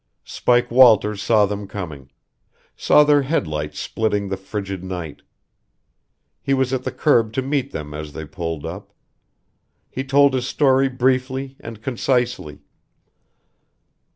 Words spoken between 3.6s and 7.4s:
splitting the frigid night. He was at the curb